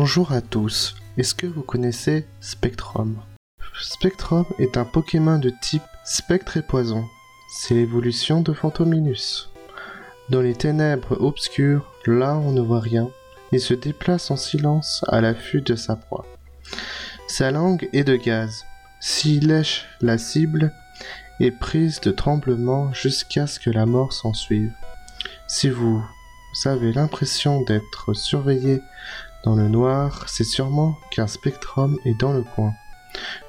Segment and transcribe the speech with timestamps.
[0.00, 0.94] Bonjour à tous.
[1.16, 3.20] Est-ce que vous connaissez Spectrum?
[3.82, 7.04] Spectrum est un Pokémon de type Spectre et Poison.
[7.52, 9.50] C'est l'évolution de Phantominus.
[10.30, 13.10] Dans les ténèbres obscures, là on ne voit rien,
[13.50, 16.26] il se déplace en silence à l'affût de sa proie.
[17.26, 18.66] Sa langue est de gaz.
[19.00, 20.72] S'il lèche la cible,
[21.40, 24.70] est prise de tremblements jusqu'à ce que la mort s'ensuive.
[25.48, 26.00] Si vous
[26.66, 28.80] avez l'impression d'être surveillé
[29.44, 32.74] dans le noir, c'est sûrement qu'un spectrum est dans le coin.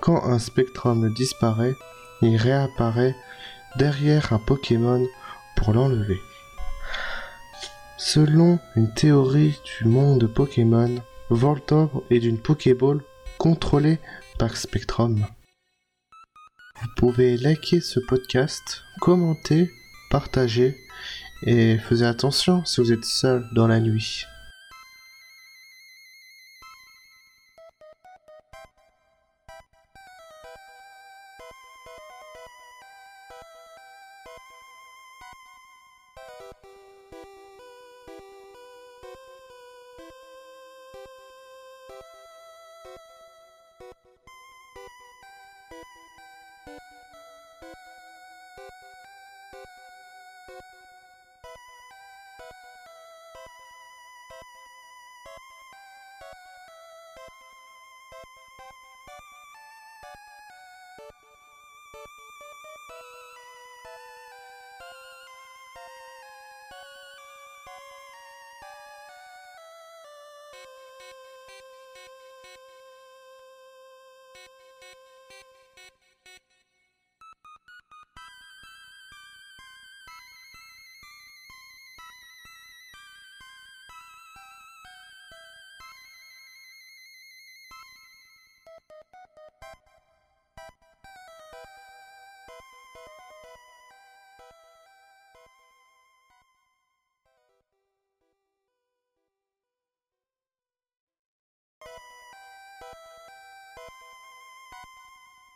[0.00, 1.74] Quand un spectrum disparaît,
[2.22, 3.16] il réapparaît
[3.76, 5.06] derrière un Pokémon
[5.56, 6.18] pour l'enlever.
[7.98, 10.94] Selon une théorie du monde Pokémon,
[11.30, 13.00] Voltorb est une Pokéball
[13.38, 13.98] contrôlée
[14.38, 15.24] par Spectrum.
[16.80, 19.70] Vous pouvez liker ce podcast, commenter,
[20.10, 20.76] partager
[21.42, 24.26] et faites attention si vous êtes seul dans la nuit.
[36.46, 36.56] you.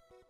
[0.00, 0.22] you.